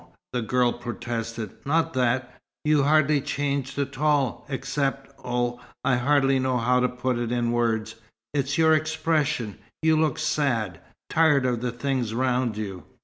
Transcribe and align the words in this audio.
the 0.33 0.41
girl 0.41 0.73
protested. 0.73 1.51
"Not 1.63 1.93
that. 1.93 2.33
You've 2.65 2.87
hardly 2.87 3.21
changed 3.21 3.77
at 3.77 3.99
all, 3.99 4.47
except 4.49 5.11
oh, 5.23 5.61
I 5.85 5.97
hardly 5.97 6.39
know 6.39 6.57
how 6.57 6.79
to 6.79 6.89
put 6.89 7.19
it 7.19 7.31
in 7.31 7.51
words. 7.51 7.93
It's 8.33 8.57
your 8.57 8.73
expression. 8.73 9.59
You 9.83 9.95
look 9.95 10.17
sad 10.17 10.79
tired 11.11 11.45
of 11.45 11.61
the 11.61 11.71
things 11.71 12.13
around 12.13 12.57
you." 12.57 12.81